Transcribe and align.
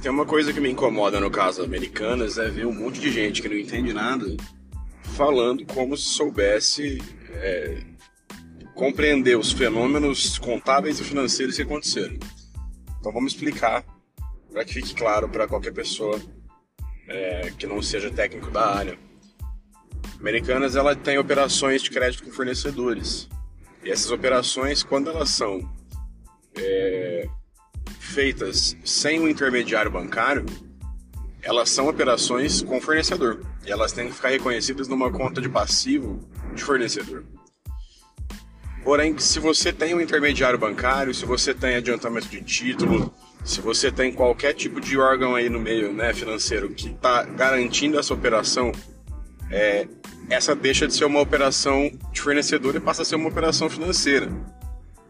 Se 0.00 0.04
tem 0.04 0.12
uma 0.12 0.24
coisa 0.24 0.50
que 0.50 0.60
me 0.60 0.70
incomoda 0.70 1.20
no 1.20 1.30
caso 1.30 1.62
Americanas 1.62 2.38
é 2.38 2.48
ver 2.48 2.64
um 2.64 2.72
monte 2.72 2.98
de 2.98 3.12
gente 3.12 3.42
que 3.42 3.48
não 3.50 3.54
entende 3.54 3.92
nada 3.92 4.34
falando 5.14 5.62
como 5.66 5.94
se 5.94 6.14
soubesse 6.14 7.02
é, 7.34 7.82
compreender 8.74 9.36
os 9.36 9.52
fenômenos 9.52 10.38
contábeis 10.38 10.98
e 10.98 11.04
financeiros 11.04 11.56
que 11.56 11.60
aconteceram. 11.60 12.18
Então 12.98 13.12
vamos 13.12 13.34
explicar 13.34 13.84
para 14.50 14.64
que 14.64 14.72
fique 14.72 14.94
claro 14.94 15.28
para 15.28 15.46
qualquer 15.46 15.74
pessoa 15.74 16.18
é, 17.06 17.52
que 17.58 17.66
não 17.66 17.82
seja 17.82 18.10
técnico 18.10 18.50
da 18.50 18.74
área. 18.74 18.98
Americanas 20.18 20.76
ela 20.76 20.96
tem 20.96 21.18
operações 21.18 21.82
de 21.82 21.90
crédito 21.90 22.24
com 22.24 22.30
fornecedores 22.30 23.28
e 23.84 23.90
essas 23.90 24.10
operações 24.10 24.82
quando 24.82 25.10
elas 25.10 25.28
são 25.28 25.60
é, 26.56 27.28
feitas 28.20 28.76
sem 28.84 29.18
o 29.18 29.26
intermediário 29.26 29.90
bancário, 29.90 30.44
elas 31.40 31.70
são 31.70 31.88
operações 31.88 32.60
com 32.60 32.78
fornecedor 32.78 33.40
e 33.66 33.72
elas 33.72 33.92
têm 33.92 34.08
que 34.08 34.12
ficar 34.12 34.28
reconhecidas 34.28 34.88
numa 34.88 35.10
conta 35.10 35.40
de 35.40 35.48
passivo 35.48 36.20
de 36.54 36.62
fornecedor. 36.62 37.24
Porém, 38.84 39.18
se 39.18 39.40
você 39.40 39.72
tem 39.72 39.94
um 39.94 40.00
intermediário 40.02 40.58
bancário, 40.58 41.14
se 41.14 41.24
você 41.24 41.54
tem 41.54 41.76
adiantamento 41.76 42.28
de 42.28 42.42
título, 42.42 43.10
se 43.42 43.62
você 43.62 43.90
tem 43.90 44.12
qualquer 44.12 44.52
tipo 44.52 44.82
de 44.82 44.98
órgão 44.98 45.34
aí 45.34 45.48
no 45.48 45.58
meio 45.58 45.90
né, 45.90 46.12
financeiro 46.12 46.68
que 46.68 46.90
está 46.90 47.22
garantindo 47.22 47.98
essa 47.98 48.12
operação, 48.12 48.70
é, 49.50 49.88
essa 50.28 50.54
deixa 50.54 50.86
de 50.86 50.92
ser 50.92 51.06
uma 51.06 51.20
operação 51.20 51.90
de 52.12 52.20
fornecedor 52.20 52.76
e 52.76 52.80
passa 52.80 53.00
a 53.00 53.04
ser 53.06 53.16
uma 53.16 53.30
operação 53.30 53.70
financeira. 53.70 54.30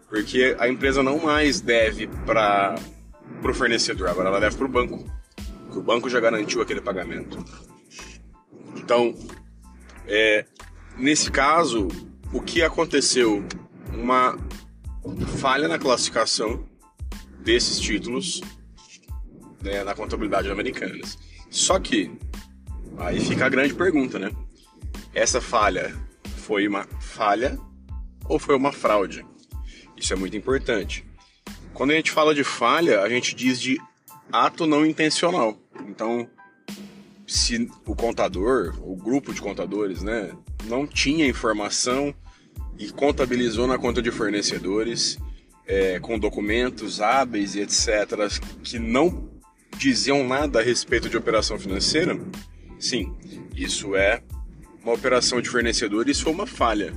Porque 0.08 0.56
a 0.60 0.68
empresa 0.68 1.02
não 1.02 1.18
mais 1.18 1.60
deve 1.60 2.06
para 2.24 2.76
o 3.42 3.54
fornecedor, 3.54 4.08
agora 4.08 4.28
ela 4.28 4.40
deve 4.40 4.56
para 4.56 4.66
o 4.66 4.68
banco. 4.68 5.04
Porque 5.64 5.78
o 5.78 5.82
banco 5.82 6.10
já 6.10 6.20
garantiu 6.20 6.60
aquele 6.60 6.80
pagamento. 6.80 7.44
Então, 8.76 9.14
é, 10.06 10.44
nesse 10.96 11.30
caso, 11.30 11.88
o 12.32 12.40
que 12.40 12.62
aconteceu? 12.62 13.44
Uma 13.94 14.36
falha 15.38 15.68
na 15.68 15.78
classificação 15.78 16.68
desses 17.42 17.78
títulos 17.78 18.40
né, 19.62 19.84
na 19.84 19.94
contabilidade 19.94 20.50
americana. 20.50 20.98
Só 21.50 21.78
que, 21.78 22.10
aí 22.98 23.20
fica 23.20 23.46
a 23.46 23.48
grande 23.48 23.74
pergunta, 23.74 24.18
né? 24.18 24.30
Essa 25.14 25.40
falha 25.40 25.96
foi 26.36 26.66
uma 26.66 26.84
falha 27.00 27.58
ou 28.24 28.38
foi 28.38 28.56
uma 28.56 28.72
fraude? 28.72 29.24
Isso 29.96 30.12
é 30.12 30.16
muito 30.16 30.36
importante. 30.36 31.04
Quando 31.74 31.92
a 31.92 31.94
gente 31.94 32.10
fala 32.10 32.34
de 32.34 32.44
falha, 32.44 33.00
a 33.00 33.08
gente 33.08 33.34
diz 33.34 33.60
de 33.60 33.80
ato 34.32 34.66
não 34.66 34.84
intencional. 34.84 35.58
Então, 35.88 36.28
se 37.26 37.70
o 37.86 37.94
contador, 37.94 38.74
o 38.82 38.94
grupo 38.96 39.32
de 39.32 39.40
contadores, 39.40 40.02
né, 40.02 40.32
não 40.64 40.86
tinha 40.86 41.26
informação 41.26 42.14
e 42.78 42.90
contabilizou 42.90 43.66
na 43.66 43.78
conta 43.78 44.02
de 44.02 44.10
fornecedores 44.10 45.18
é, 45.66 46.00
com 46.00 46.18
documentos 46.18 47.00
hábeis 47.00 47.54
e 47.54 47.60
etc., 47.60 48.28
que 48.62 48.78
não 48.78 49.30
diziam 49.76 50.26
nada 50.26 50.60
a 50.60 50.62
respeito 50.62 51.08
de 51.08 51.16
operação 51.16 51.58
financeira, 51.58 52.18
sim, 52.78 53.14
isso 53.56 53.94
é 53.94 54.22
uma 54.82 54.94
operação 54.94 55.40
de 55.40 55.48
fornecedor, 55.48 56.08
isso 56.08 56.24
foi 56.24 56.32
uma 56.32 56.46
falha 56.46 56.92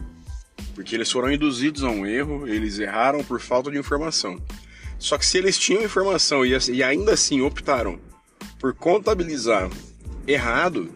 porque 0.73 0.95
eles 0.95 1.11
foram 1.11 1.31
induzidos 1.31 1.83
a 1.83 1.89
um 1.89 2.05
erro, 2.05 2.47
eles 2.47 2.79
erraram 2.79 3.23
por 3.23 3.39
falta 3.39 3.71
de 3.71 3.77
informação. 3.77 4.41
Só 5.03 5.17
que 5.17 5.25
se 5.25 5.37
eles 5.37 5.57
tinham 5.57 5.83
informação 5.83 6.45
e, 6.45 6.57
e 6.71 6.81
ainda 6.81 7.11
assim 7.11 7.41
optaram 7.41 7.99
por 8.57 8.73
contabilizar 8.73 9.69
errado, 10.25 10.95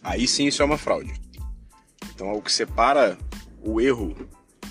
aí 0.00 0.28
sim 0.28 0.46
isso 0.46 0.62
é 0.62 0.64
uma 0.64 0.78
fraude. 0.78 1.12
Então 2.14 2.32
o 2.34 2.40
que 2.40 2.52
separa 2.52 3.18
o 3.60 3.80
erro 3.80 4.14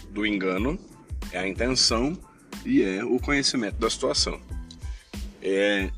do 0.09 0.25
engano 0.25 0.79
é 1.33 1.39
a 1.39 1.45
intenção 1.45 2.17
e 2.65 2.81
é 2.81 3.03
o 3.03 3.19
conhecimento 3.19 3.75
da 3.75 3.89
situação. 3.89 4.39
É, 5.41 5.91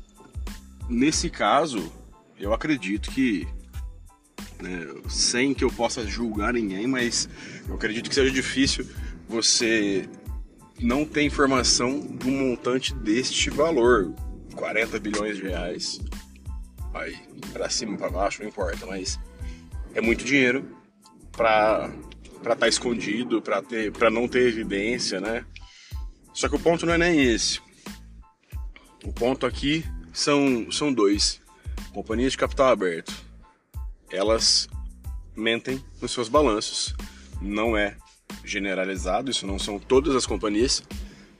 nesse 0.88 1.30
caso, 1.30 1.92
eu 2.36 2.52
acredito 2.52 3.12
que 3.12 3.46
né, 4.60 4.84
sem 5.08 5.54
que 5.54 5.62
eu 5.62 5.70
possa 5.70 6.04
julgar 6.04 6.52
ninguém, 6.52 6.88
mas 6.88 7.28
eu 7.68 7.76
acredito 7.76 8.08
que 8.08 8.16
seja 8.16 8.32
difícil 8.32 8.84
você 9.28 10.08
não 10.80 11.04
ter 11.04 11.22
informação 11.22 11.90
um 12.24 12.30
montante 12.30 12.94
deste 12.94 13.50
valor, 13.50 14.12
40 14.54 14.98
bilhões 14.98 15.36
de 15.36 15.44
reais. 15.44 16.00
Aí, 16.92 17.16
para 17.52 17.68
cima, 17.68 17.96
para 17.96 18.10
baixo, 18.10 18.42
não 18.42 18.48
importa, 18.48 18.86
mas 18.86 19.18
é 19.94 20.00
muito 20.00 20.24
dinheiro 20.24 20.76
para 21.32 21.90
para 22.42 22.52
estar 22.52 22.66
tá 22.66 22.68
escondido, 22.68 23.40
para 23.40 23.62
ter, 23.62 23.90
para 23.90 24.10
não 24.10 24.28
ter 24.28 24.46
evidência, 24.46 25.18
né? 25.18 25.46
Só 26.34 26.46
que 26.46 26.56
o 26.56 26.60
ponto 26.60 26.84
não 26.84 26.92
é 26.92 26.98
nem 26.98 27.22
esse. 27.22 27.58
O 29.02 29.10
ponto 29.10 29.46
aqui 29.46 29.82
são 30.12 30.70
são 30.70 30.92
dois: 30.92 31.40
companhias 31.92 32.32
de 32.32 32.38
capital 32.38 32.68
aberto 32.68 33.24
elas 34.14 34.68
mentem 35.36 35.82
nos 36.00 36.12
seus 36.12 36.28
balanços. 36.28 36.94
Não 37.40 37.76
é 37.76 37.96
generalizado, 38.44 39.30
isso 39.30 39.46
não 39.46 39.58
são 39.58 39.78
todas 39.78 40.14
as 40.14 40.26
companhias, 40.26 40.82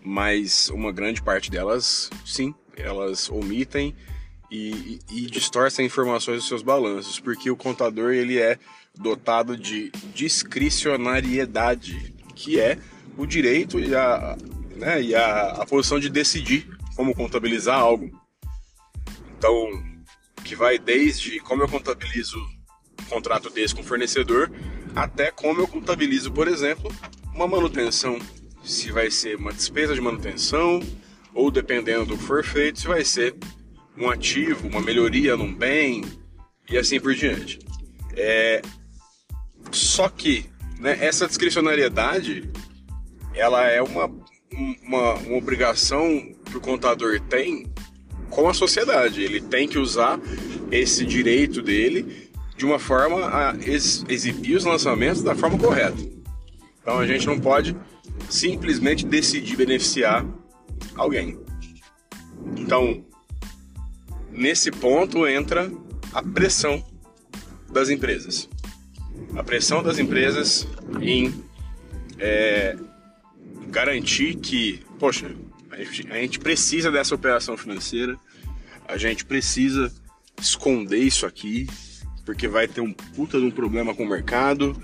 mas 0.02 0.68
uma 0.68 0.92
grande 0.92 1.22
parte 1.22 1.50
delas, 1.50 2.10
sim, 2.24 2.54
elas 2.76 3.30
omitem 3.30 3.94
e, 4.50 5.00
e, 5.10 5.24
e 5.24 5.26
distorcem 5.26 5.86
informações 5.86 6.38
dos 6.38 6.48
seus 6.48 6.62
balanços, 6.62 7.18
porque 7.18 7.50
o 7.50 7.56
contador 7.56 8.12
ele 8.12 8.38
é 8.38 8.58
dotado 8.94 9.56
de 9.56 9.90
discricionariedade, 10.14 12.14
que 12.34 12.60
é 12.60 12.78
o 13.16 13.26
direito 13.26 13.80
e 13.80 13.94
a, 13.94 14.36
né, 14.76 15.02
e 15.02 15.14
a, 15.14 15.52
a 15.52 15.66
posição 15.66 15.98
de 15.98 16.08
decidir 16.08 16.68
como 16.94 17.14
contabilizar 17.14 17.78
algo. 17.78 18.10
Então, 19.38 19.82
que 20.44 20.54
vai 20.54 20.78
desde 20.78 21.40
como 21.40 21.62
eu 21.62 21.68
contabilizo 21.68 22.38
contrato 23.08 23.50
desse 23.50 23.74
com 23.74 23.82
o 23.82 23.84
fornecedor, 23.84 24.50
até 24.94 25.30
como 25.30 25.60
eu 25.60 25.68
contabilizo, 25.68 26.30
por 26.30 26.48
exemplo, 26.48 26.92
uma 27.34 27.46
manutenção. 27.46 28.18
Se 28.62 28.90
vai 28.92 29.10
ser 29.10 29.36
uma 29.36 29.52
despesa 29.52 29.94
de 29.94 30.00
manutenção, 30.00 30.80
ou 31.34 31.50
dependendo 31.50 32.06
do 32.06 32.16
que 32.16 32.24
for 32.24 32.44
feito, 32.44 32.80
se 32.80 32.86
vai 32.86 33.04
ser 33.04 33.34
um 33.96 34.08
ativo, 34.08 34.68
uma 34.68 34.80
melhoria 34.80 35.36
num 35.36 35.52
bem, 35.52 36.04
e 36.70 36.78
assim 36.78 37.00
por 37.00 37.14
diante. 37.14 37.58
É... 38.12 38.62
Só 39.70 40.08
que 40.08 40.46
né, 40.78 40.96
essa 41.00 41.26
discricionariedade 41.26 42.50
ela 43.34 43.66
é 43.66 43.82
uma, 43.82 44.06
uma, 44.82 45.14
uma 45.14 45.36
obrigação 45.36 46.34
que 46.44 46.56
o 46.56 46.60
contador 46.60 47.20
tem 47.20 47.66
com 48.30 48.48
a 48.48 48.54
sociedade. 48.54 49.22
Ele 49.22 49.40
tem 49.40 49.68
que 49.68 49.78
usar 49.78 50.20
esse 50.70 51.04
direito 51.04 51.60
dele 51.60 52.30
de 52.56 52.64
uma 52.64 52.78
forma 52.78 53.26
a 53.26 53.56
ex 53.64 54.04
exibir 54.08 54.56
os 54.56 54.64
lançamentos 54.64 55.22
da 55.22 55.34
forma 55.34 55.58
correta. 55.58 55.98
Então 56.80 56.98
a 56.98 57.06
gente 57.06 57.26
não 57.26 57.38
pode 57.38 57.76
simplesmente 58.28 59.04
decidir 59.06 59.56
beneficiar 59.56 60.24
alguém. 60.94 61.38
Então, 62.56 63.04
nesse 64.30 64.70
ponto 64.70 65.26
entra 65.26 65.70
a 66.12 66.22
pressão 66.22 66.84
das 67.70 67.88
empresas. 67.88 68.48
A 69.36 69.42
pressão 69.42 69.82
das 69.82 69.98
empresas 69.98 70.66
em 71.00 71.34
é, 72.18 72.76
garantir 73.68 74.36
que, 74.36 74.80
poxa, 74.98 75.34
a 75.70 75.76
gente, 75.82 76.12
a 76.12 76.16
gente 76.16 76.38
precisa 76.38 76.90
dessa 76.90 77.14
operação 77.14 77.56
financeira, 77.56 78.16
a 78.86 78.96
gente 78.96 79.24
precisa 79.24 79.92
esconder 80.40 80.98
isso 80.98 81.26
aqui, 81.26 81.66
porque 82.24 82.48
vai 82.48 82.66
ter 82.66 82.80
um 82.80 82.92
puta 82.92 83.38
de 83.38 83.46
um 83.46 83.50
problema 83.50 83.94
com 83.94 84.04
o 84.04 84.08
mercado 84.08 84.76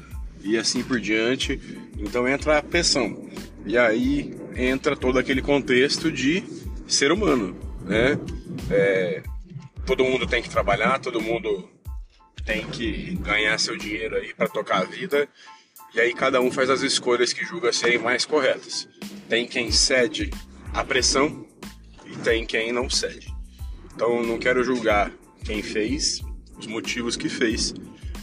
e 0.42 0.56
assim 0.56 0.82
por 0.82 1.00
diante. 1.00 1.60
Então 1.98 2.28
entra 2.28 2.58
a 2.58 2.62
pressão. 2.62 3.28
E 3.66 3.76
aí 3.76 4.34
entra 4.56 4.96
todo 4.96 5.18
aquele 5.18 5.42
contexto 5.42 6.10
de 6.10 6.42
ser 6.86 7.12
humano, 7.12 7.56
né? 7.84 8.18
É, 8.70 9.22
todo 9.86 10.04
mundo 10.04 10.26
tem 10.26 10.42
que 10.42 10.50
trabalhar, 10.50 10.98
todo 10.98 11.20
mundo 11.20 11.68
tem 12.44 12.66
que 12.66 13.16
ganhar 13.16 13.58
seu 13.58 13.76
dinheiro 13.76 14.16
aí 14.16 14.34
para 14.34 14.48
tocar 14.48 14.82
a 14.82 14.84
vida. 14.84 15.28
E 15.94 16.00
aí 16.00 16.14
cada 16.14 16.40
um 16.40 16.50
faz 16.50 16.70
as 16.70 16.82
escolhas 16.82 17.32
que 17.32 17.44
julga 17.44 17.72
serem 17.72 17.98
mais 17.98 18.24
corretas. 18.24 18.88
Tem 19.28 19.46
quem 19.46 19.70
cede 19.70 20.30
à 20.72 20.84
pressão 20.84 21.46
e 22.06 22.16
tem 22.16 22.46
quem 22.46 22.72
não 22.72 22.88
cede. 22.88 23.32
Então 23.94 24.22
não 24.22 24.38
quero 24.38 24.64
julgar 24.64 25.12
quem 25.44 25.62
fez, 25.62 26.22
os 26.60 26.66
motivos 26.66 27.16
que 27.16 27.28
fez, 27.28 27.74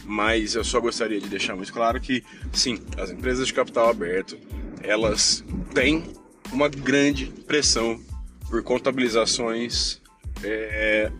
mas 0.04 0.54
eu 0.54 0.64
só 0.64 0.80
gostaria 0.80 1.20
de 1.20 1.28
deixar 1.28 1.54
muito 1.54 1.72
claro 1.72 2.00
que 2.00 2.24
sim, 2.52 2.78
as 2.96 3.10
empresas 3.10 3.46
de 3.46 3.52
capital 3.52 3.88
aberto 3.90 4.38
elas 4.82 5.44
têm 5.74 6.04
uma 6.52 6.68
grande 6.68 7.26
pressão 7.46 8.00
por 8.48 8.62
contabilizações 8.62 10.00
é, 10.42 11.10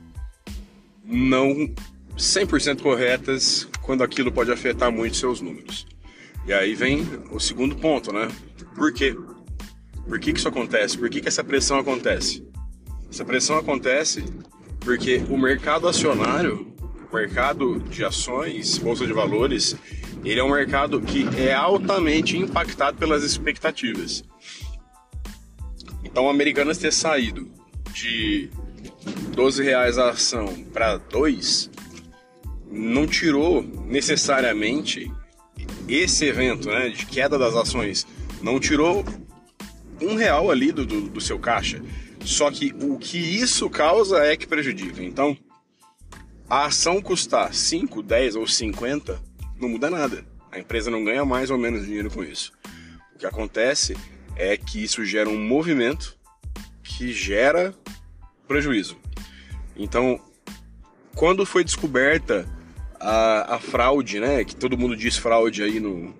não 1.04 1.74
100% 2.16 2.80
corretas 2.82 3.68
quando 3.82 4.02
aquilo 4.02 4.32
pode 4.32 4.50
afetar 4.50 4.90
muito 4.90 5.16
seus 5.16 5.40
números. 5.40 5.86
E 6.46 6.52
aí 6.52 6.74
vem 6.74 7.06
o 7.30 7.38
segundo 7.38 7.76
ponto, 7.76 8.12
né? 8.12 8.28
Por 8.74 8.92
quê? 8.92 9.16
Por 10.06 10.18
que, 10.18 10.32
que 10.32 10.38
isso 10.38 10.48
acontece? 10.48 10.96
Por 10.96 11.10
que, 11.10 11.20
que 11.20 11.28
essa 11.28 11.44
pressão 11.44 11.78
acontece? 11.78 12.46
Essa 13.10 13.24
pressão 13.24 13.58
acontece 13.58 14.24
porque 14.80 15.22
o 15.28 15.36
mercado 15.36 15.86
acionário, 15.86 16.74
o 17.10 17.16
mercado 17.16 17.78
de 17.80 18.04
ações, 18.04 18.78
bolsa 18.78 19.06
de 19.06 19.12
valores, 19.12 19.76
ele 20.24 20.40
é 20.40 20.44
um 20.44 20.52
mercado 20.52 21.00
que 21.00 21.26
é 21.38 21.54
altamente 21.54 22.36
impactado 22.36 22.98
pelas 22.98 23.22
expectativas. 23.22 24.24
Então, 26.04 26.26
o 26.26 26.28
Americanas 26.28 26.78
ter 26.78 26.92
saído 26.92 27.50
de 27.92 28.50
12 29.34 29.62
reais 29.62 29.98
a 29.98 30.10
ação 30.10 30.64
para 30.72 30.96
2 30.96 31.70
não 32.70 33.06
tirou 33.06 33.62
necessariamente 33.62 35.10
esse 35.88 36.26
evento 36.26 36.68
né, 36.68 36.90
de 36.90 37.06
queda 37.06 37.38
das 37.38 37.54
ações, 37.54 38.06
não 38.42 38.60
tirou 38.60 39.04
um 40.00 40.14
real 40.14 40.50
ali 40.50 40.70
do, 40.70 40.84
do, 40.84 41.08
do 41.08 41.20
seu 41.20 41.38
caixa. 41.38 41.82
Só 42.24 42.50
que 42.50 42.74
o 42.82 42.98
que 42.98 43.18
isso 43.18 43.70
causa 43.70 44.18
é 44.18 44.36
que 44.36 44.46
prejudica. 44.46 45.02
Então, 45.02 45.36
a 46.48 46.66
ação 46.66 47.02
custar 47.02 47.52
5, 47.52 48.02
10 48.02 48.36
ou 48.36 48.46
50 48.46 49.20
não 49.60 49.68
muda 49.68 49.90
nada. 49.90 50.24
A 50.50 50.58
empresa 50.58 50.90
não 50.90 51.04
ganha 51.04 51.24
mais 51.24 51.50
ou 51.50 51.58
menos 51.58 51.84
dinheiro 51.84 52.10
com 52.10 52.24
isso. 52.24 52.52
O 53.14 53.18
que 53.18 53.26
acontece 53.26 53.96
é 54.34 54.56
que 54.56 54.82
isso 54.82 55.04
gera 55.04 55.28
um 55.28 55.38
movimento 55.38 56.16
que 56.82 57.12
gera 57.12 57.74
prejuízo. 58.46 58.96
Então, 59.76 60.20
quando 61.14 61.44
foi 61.44 61.62
descoberta 61.62 62.48
a, 62.98 63.56
a 63.56 63.58
fraude, 63.58 64.18
né, 64.18 64.42
que 64.44 64.56
todo 64.56 64.78
mundo 64.78 64.96
diz 64.96 65.16
fraude 65.16 65.62
aí 65.62 65.78
no, 65.78 66.14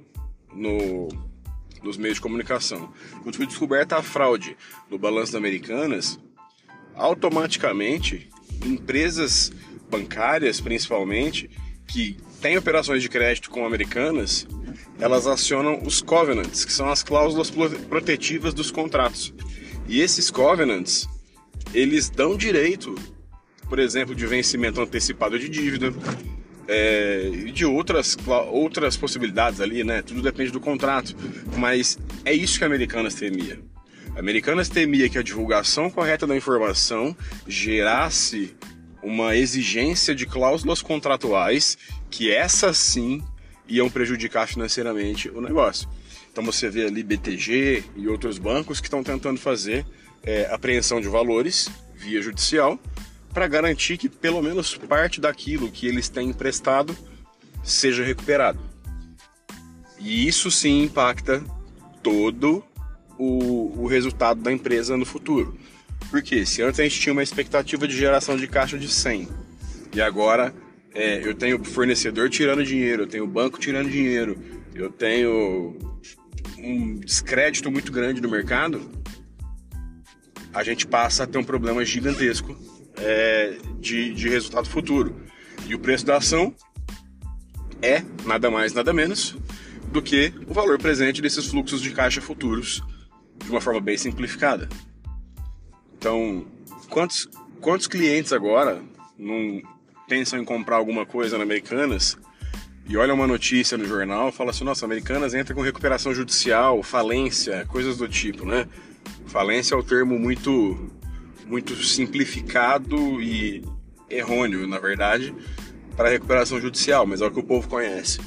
no, 0.53 1.09
nos 1.83 1.97
meios 1.97 2.17
de 2.17 2.21
comunicação, 2.21 2.93
quando 3.23 3.37
foi 3.37 3.47
descoberta 3.47 3.97
a 3.97 4.03
fraude 4.03 4.57
no 4.91 4.99
balanço 4.99 5.33
das 5.33 5.39
Americanas, 5.41 6.19
automaticamente 6.95 8.29
empresas 8.65 9.53
bancárias, 9.91 10.61
principalmente, 10.61 11.51
que 11.87 12.17
têm 12.41 12.57
operações 12.57 13.03
de 13.03 13.09
crédito 13.09 13.51
com 13.51 13.67
americanas, 13.67 14.47
elas 15.01 15.27
acionam 15.27 15.81
os 15.85 16.01
covenants, 16.01 16.65
que 16.65 16.73
são 16.73 16.91
as 16.91 17.03
cláusulas 17.03 17.51
protetivas 17.89 18.53
dos 18.53 18.71
contratos. 18.71 19.33
E 19.89 20.01
esses 20.01 20.31
covenants, 20.31 21.09
eles 21.73 22.11
dão 22.11 22.37
direito, 22.37 22.95
por 23.69 23.79
exemplo, 23.79 24.15
de 24.15 24.27
vencimento 24.27 24.81
antecipado 24.81 25.39
de 25.39 25.49
dívida, 25.49 25.93
é, 26.69 27.31
e 27.33 27.51
de 27.51 27.65
outras, 27.65 28.17
outras 28.51 28.97
possibilidades 28.97 29.61
ali, 29.61 29.83
né? 29.83 30.03
Tudo 30.03 30.21
depende 30.21 30.53
do 30.53 30.61
contrato. 30.61 31.17
Mas 31.57 31.99
é 32.25 32.33
isso 32.33 32.59
que 32.59 32.65
a 32.65 32.67
Americanas 32.67 33.15
temia. 33.15 33.59
A 34.15 34.21
Americanas 34.21 34.69
temia 34.69 35.09
que 35.09 35.17
a 35.17 35.23
divulgação 35.23 35.91
correta 35.91 36.27
da 36.27 36.37
informação 36.37 37.17
gerasse 37.47 38.55
uma 39.03 39.37
exigência 39.37 40.15
de 40.15 40.27
cláusulas 40.27 40.83
contratuais 40.83 41.79
que 42.11 42.31
essas 42.33 42.79
sim 42.79 43.23
iam 43.69 43.91
prejudicar 43.91 44.49
financeiramente 44.49 45.29
o 45.29 45.41
negócio. 45.41 45.89
Então 46.33 46.45
você 46.45 46.69
vê 46.69 46.87
ali 46.87 47.03
BTG 47.03 47.85
e 47.97 48.09
outros 48.09 48.39
bancos 48.39 48.81
que 48.81 48.87
estão 48.87 49.03
tentando 49.03 49.39
fazer 49.39 49.85
é, 50.23 50.49
apreensão 50.53 51.01
de 51.01 51.09
valores 51.09 51.69
via 51.95 52.23
judicial 52.23 52.79
para 53.33 53.47
garantir 53.47 53.99
que 53.99 54.09
pelo 54.09 54.43
menos 54.43 54.77
parte 54.77 55.21
daquilo 55.21 55.71
que 55.71 55.87
eles 55.87 56.09
têm 56.09 56.31
emprestado 56.31 56.97
seja 57.63 58.05
recuperado. 58.05 58.59
E 59.99 60.27
isso 60.27 60.51
sim 60.51 60.85
impacta 60.85 61.43
todo 62.03 62.65
o, 63.19 63.83
o 63.83 63.87
resultado 63.87 64.41
da 64.41 64.53
empresa 64.53 64.97
no 64.97 65.05
futuro. 65.05 65.59
Porque 66.11 66.47
se 66.47 66.63
antes 66.63 66.81
a 66.81 66.85
gente 66.85 67.01
tinha 67.01 67.13
uma 67.13 67.23
expectativa 67.23 67.87
de 67.87 67.97
geração 67.97 68.37
de 68.37 68.47
caixa 68.47 68.79
de 68.79 68.89
100 68.89 69.29
e 69.95 70.01
agora 70.01 70.55
é, 70.95 71.27
eu 71.27 71.35
tenho 71.35 71.63
fornecedor 71.65 72.31
tirando 72.31 72.65
dinheiro, 72.65 73.03
eu 73.03 73.07
tenho 73.07 73.27
banco 73.27 73.59
tirando 73.59 73.91
dinheiro, 73.91 74.39
eu 74.75 74.91
tenho 74.91 75.79
um 76.59 77.01
descrédito 77.01 77.71
muito 77.71 77.93
grande 77.93 78.21
no 78.21 78.29
mercado, 78.29 78.91
a 80.53 80.63
gente 80.65 80.87
passa 80.87 81.25
a 81.25 81.27
ter 81.27 81.39
um 81.39 81.45
problema 81.45 81.85
gigantesco 81.85 82.57
é, 82.97 83.59
de, 83.79 84.13
de 84.15 84.29
resultado 84.29 84.69
futuro. 84.69 85.15
E 85.67 85.75
o 85.75 85.79
preço 85.79 86.07
da 86.07 86.17
ação 86.17 86.55
é 87.83 88.03
nada 88.25 88.51
mais, 88.51 88.73
nada 88.73 88.93
menos 88.93 89.37
do 89.93 90.03
que 90.03 90.33
o 90.47 90.55
valor 90.55 90.79
presente 90.79 91.23
desses 91.23 91.47
fluxos 91.47 91.81
de 91.81 91.91
caixa 91.91 92.21
futuros 92.21 92.83
de 93.45 93.51
uma 93.51 93.61
forma 93.61 93.81
bem 93.81 93.97
simplificada. 93.97 94.69
Então, 95.99 96.47
quantos, 96.89 97.29
quantos 97.61 97.89
clientes 97.89 98.33
agora 98.33 98.81
não 99.19 99.61
pensam 100.09 100.39
em 100.39 100.45
comprar 100.45 100.77
alguma 100.77 101.05
coisa 101.05 101.37
na 101.37 101.43
Americanas 101.43 102.17
e 102.89 102.97
olham 102.97 103.17
uma 103.17 103.27
notícia 103.27 103.77
no 103.77 103.85
jornal 103.85 104.31
falam 104.33 104.51
assim: 104.51 104.65
nossa, 104.65 104.87
Americanas 104.87 105.35
entra 105.35 105.55
com 105.55 105.61
recuperação 105.61 106.15
judicial, 106.15 106.83
falência, 106.83 107.67
coisas 107.67 107.99
do 107.99 108.09
tipo, 108.09 108.47
né? 108.47 108.67
Falência 109.27 109.75
é 109.75 109.77
o 109.77 109.81
um 109.81 109.85
termo 109.85 110.19
muito 110.19 110.91
muito 111.47 111.75
simplificado 111.83 113.21
e 113.21 113.65
errôneo, 114.09 114.67
na 114.67 114.79
verdade, 114.79 115.35
para 115.97 116.11
recuperação 116.11 116.61
judicial, 116.61 117.07
mas 117.07 117.21
é 117.21 117.27
o 117.27 117.31
que 117.31 117.41
o 117.41 117.43
povo 117.43 117.67
conhece. 117.69 118.21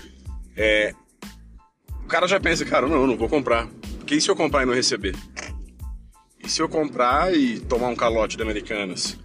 É, 0.57 0.93
o 2.03 2.07
cara 2.07 2.27
já 2.27 2.39
pensa, 2.39 2.65
cara, 2.65 2.87
não, 2.87 3.07
não 3.07 3.15
vou 3.15 3.29
comprar. 3.29 3.67
Porque 3.97 4.15
e 4.15 4.21
se 4.21 4.29
eu 4.29 4.35
comprar 4.35 4.63
e 4.63 4.65
não 4.65 4.73
receber? 4.73 5.15
E 6.43 6.49
se 6.49 6.61
eu 6.61 6.69
comprar 6.69 7.33
e 7.33 7.59
tomar 7.59 7.87
um 7.89 7.95
calote 7.95 8.37
da 8.37 8.43
Americanas? 8.43 9.17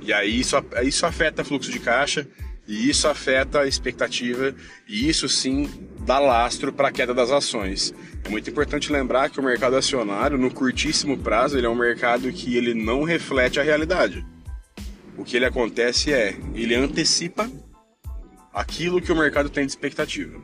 E 0.00 0.12
aí 0.12 0.40
isso, 0.40 0.56
isso 0.84 1.04
afeta 1.04 1.44
fluxo 1.44 1.70
de 1.70 1.78
caixa, 1.78 2.26
e 2.66 2.88
isso 2.88 3.08
afeta 3.08 3.60
a 3.60 3.66
expectativa, 3.66 4.54
e 4.86 5.08
isso 5.08 5.28
sim 5.28 5.68
dá 6.00 6.18
lastro 6.18 6.72
para 6.72 6.88
a 6.88 6.92
queda 6.92 7.14
das 7.14 7.30
ações. 7.30 7.94
É 8.24 8.28
muito 8.28 8.50
importante 8.50 8.92
lembrar 8.92 9.30
que 9.30 9.40
o 9.40 9.42
mercado 9.42 9.76
acionário, 9.76 10.36
no 10.36 10.50
curtíssimo 10.50 11.16
prazo, 11.16 11.56
ele 11.56 11.66
é 11.66 11.70
um 11.70 11.74
mercado 11.74 12.30
que 12.32 12.56
ele 12.56 12.74
não 12.74 13.04
reflete 13.04 13.58
a 13.58 13.62
realidade. 13.62 14.24
O 15.16 15.24
que 15.24 15.36
ele 15.36 15.46
acontece 15.46 16.12
é, 16.12 16.36
ele 16.54 16.74
antecipa 16.74 17.50
aquilo 18.52 19.00
que 19.00 19.12
o 19.12 19.16
mercado 19.16 19.48
tem 19.48 19.64
de 19.64 19.72
expectativa. 19.72 20.38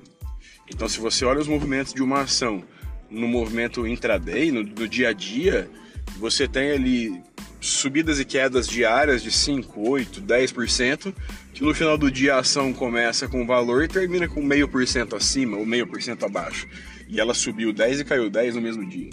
Então, 0.69 0.89
se 0.89 0.99
você 0.99 1.25
olha 1.25 1.41
os 1.41 1.49
movimentos 1.49 1.93
de 1.93 2.03
uma 2.03 2.23
ação 2.23 2.65
no 3.11 3.29
movimento 3.29 3.87
intraday, 3.87 4.51
no, 4.51 4.63
no 4.63 4.89
dia 4.89 5.11
a 5.11 5.13
dia, 5.13 5.71
você 6.19 6.47
tem 6.47 6.71
ali 6.71 7.23
subidas 7.61 8.21
e 8.21 8.25
quedas 8.25 8.69
diárias 8.69 9.23
de 9.23 9.31
5, 9.31 9.89
8, 9.89 10.21
10%, 10.23 11.15
que 11.53 11.63
no 11.63 11.75
final 11.75 11.97
do 11.97 12.11
dia 12.11 12.35
a 12.35 12.41
ação 12.41 12.73
começa 12.73 13.27
com 13.27 13.47
valor 13.47 13.85
e 13.85 13.89
termina 13.89 14.29
com 14.29 14.43
meio 14.43 14.69
por 14.69 14.87
cento 14.87 15.17
acima 15.17 15.57
ou 15.57 15.65
meio 15.65 15.87
por 15.87 16.03
cento 16.03 16.25
abaixo 16.27 16.69
e 17.09 17.21
ela 17.21 17.35
subiu 17.35 17.73
10 17.73 18.01
e 18.01 18.05
caiu 18.05 18.31
10 18.31 18.57
no 18.57 18.61
mesmo 18.61 18.87
dia. 18.89 19.11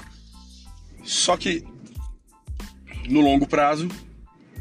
Só 1.03 1.35
que 1.35 1.63
no 3.07 3.21
longo 3.21 3.47
prazo, 3.47 3.87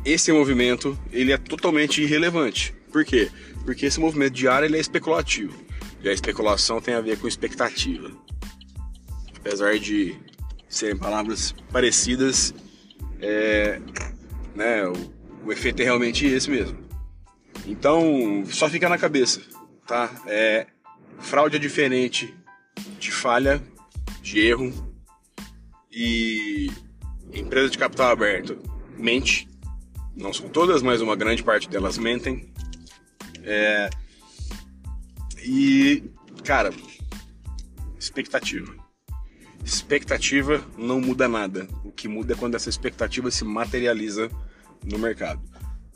esse 0.05 0.33
movimento 0.33 0.99
ele 1.13 1.33
é 1.33 1.39
totalmente 1.39 2.03
irrelevante. 2.03 2.75
Por 2.91 3.05
quê? 3.05 3.31
Porque 3.65 3.87
esse 3.87 4.01
movimento 4.01 4.35
diário 4.35 4.67
ele 4.67 4.77
é 4.77 4.81
especulativo. 4.81 5.55
E 6.03 6.09
a 6.09 6.13
especulação 6.13 6.81
tem 6.81 6.95
a 6.95 7.01
ver 7.01 7.19
com 7.19 7.29
expectativa. 7.29 8.11
Apesar 9.37 9.79
de 9.79 10.17
serem 10.71 10.97
palavras 10.97 11.55
parecidas, 11.71 12.55
é, 13.21 13.79
né, 14.55 14.87
o, 14.87 15.49
o 15.49 15.53
efeito 15.53 15.83
é 15.83 15.85
realmente 15.85 16.25
esse 16.25 16.49
mesmo. 16.49 16.79
Então, 17.67 18.43
só 18.47 18.71
fica 18.71 18.89
na 18.89 18.97
cabeça, 18.97 19.43
tá? 19.87 20.11
É, 20.27 20.67
fraude 21.19 21.57
é 21.57 21.59
diferente 21.59 22.35
de 22.99 23.11
falha, 23.11 23.63
de 24.23 24.41
erro 24.41 24.73
e 25.93 26.71
empresa 27.33 27.69
de 27.69 27.77
capital 27.77 28.11
aberto 28.11 28.57
mente. 28.97 29.49
Não 30.17 30.33
são 30.33 30.49
todas, 30.49 30.83
mas 30.83 31.01
uma 31.01 31.17
grande 31.17 31.43
parte 31.43 31.69
delas 31.69 31.99
mentem. 31.99 32.53
É... 33.43 33.89
E, 35.43 36.05
cara, 36.45 36.73
expectativa. 37.99 38.75
Expectativa 39.65 40.65
não 40.77 41.01
muda 41.01 41.29
nada. 41.29 41.69
O 41.85 41.93
que 41.93 42.09
muda 42.09 42.33
é 42.33 42.37
quando 42.37 42.55
essa 42.55 42.69
expectativa 42.69 43.31
se 43.31 43.45
materializa 43.45 44.31
no 44.85 44.99
mercado. 44.99 45.41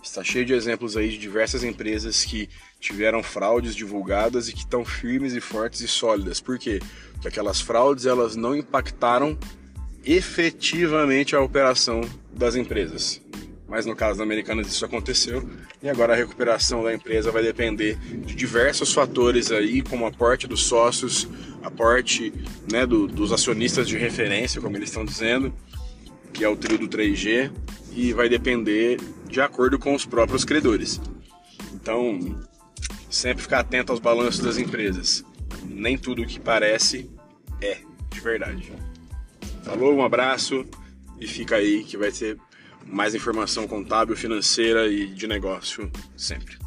Está 0.03 0.23
cheio 0.23 0.45
de 0.45 0.53
exemplos 0.53 0.97
aí 0.97 1.09
de 1.09 1.17
diversas 1.17 1.65
empresas 1.65 2.25
que 2.25 2.49
tiveram 2.79 3.23
fraudes 3.23 3.75
divulgadas 3.75 4.49
e 4.49 4.53
que 4.53 4.59
estão 4.59 4.85
firmes 4.85 5.33
e 5.33 5.41
fortes 5.41 5.81
e 5.81 5.89
sólidas. 5.89 6.41
Por 6.41 6.59
quê? 6.59 6.81
Porque 7.13 7.29
aquelas 7.29 7.61
fraudes 7.61 8.05
elas 8.05 8.37
não 8.37 8.55
impactaram 8.55 9.39
efetivamente 10.05 11.35
a 11.35 11.41
operação 11.41 12.03
das 12.31 12.55
empresas, 12.55 13.23
mas 13.75 13.87
no 13.87 13.97
caso 13.97 14.19
da 14.19 14.23
Americanas 14.23 14.69
isso 14.69 14.85
aconteceu. 14.85 15.43
E 15.83 15.89
agora 15.89 16.13
a 16.13 16.17
recuperação 16.17 16.85
da 16.85 16.95
empresa 16.95 17.33
vai 17.33 17.43
depender 17.43 17.97
de 17.97 18.33
diversos 18.33 18.93
fatores 18.93 19.51
aí, 19.51 19.83
como 19.83 20.07
aporte 20.07 20.47
dos 20.47 20.63
sócios, 20.63 21.27
aporte 21.61 22.33
né, 22.71 22.87
do, 22.87 23.09
dos 23.09 23.33
acionistas 23.33 23.89
de 23.89 23.99
referência, 23.99 24.61
como 24.61 24.77
eles 24.77 24.91
estão 24.91 25.05
dizendo, 25.05 25.53
que 26.33 26.45
é 26.45 26.49
o 26.49 26.55
trio 26.55 26.79
do 26.79 26.87
3G, 26.87 27.51
e 27.91 28.13
vai 28.13 28.29
depender 28.29 29.01
de 29.29 29.41
acordo 29.41 29.77
com 29.77 29.93
os 29.93 30.07
próprios 30.07 30.45
credores. 30.45 31.01
Então, 31.73 32.41
sempre 33.11 33.43
ficar 33.43 33.59
atento 33.59 33.91
aos 33.91 33.99
balanços 33.99 34.39
das 34.41 34.57
empresas. 34.57 35.25
Nem 35.65 35.99
tudo 35.99 36.23
o 36.23 36.27
que 36.27 36.39
parece 36.39 37.11
é 37.61 37.79
de 38.09 38.21
verdade. 38.21 38.73
Falou, 39.65 39.93
um 39.93 40.05
abraço 40.05 40.65
e 41.21 41.27
fica 41.27 41.57
aí 41.57 41.83
que 41.83 41.97
vai 41.97 42.13
ter 42.13 42.39
mais 42.87 43.15
informação 43.15 43.67
contábil, 43.67 44.17
financeira 44.17 44.87
e 44.87 45.07
de 45.07 45.27
negócio 45.27 45.91
sempre. 46.17 46.64